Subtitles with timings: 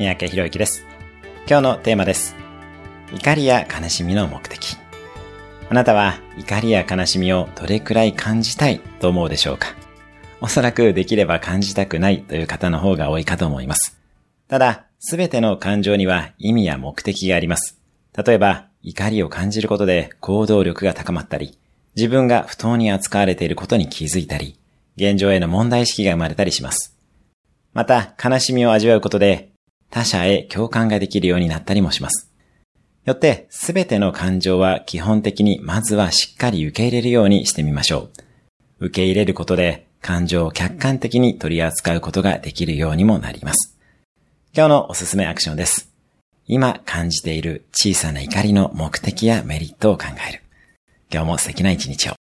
[0.00, 0.86] 三宅博之です。
[1.46, 2.34] 今日のテーマです。
[3.12, 4.78] 怒りや悲しみの目的。
[5.68, 9.74] あなたは怒りや悲しみをどれくらい感じたいと思うでしょうか？
[10.40, 14.00] おそらくできれば感じたくないという方の方が多いかと思います。
[14.48, 17.78] ただ、すべての感情には意味や目的があります。
[18.16, 21.58] 例えば、怒りを感じることで行動力が高まったり、
[21.94, 24.58] 自分が不当に扱われていることに気づいたり、
[24.96, 26.96] 現状への問題意識が生まれたりします。
[27.74, 29.49] また、悲しみを味わうことで、
[29.90, 32.30] 他者へ共感ができるようになったりもします。
[33.04, 38.10] よって、すべての感情は基本的にまずはしっかり受け入れるようにしてみましょ
[38.78, 38.86] う。
[38.86, 43.76] 受け入れることで、感情を客観的に取り扱うことができるようにもなります。
[44.54, 45.90] 今日のおすすめアクションです。
[46.46, 50.42] 今感じている小さな怒りの目的やメリットを考える。
[51.12, 52.14] 今日も素敵な一日を。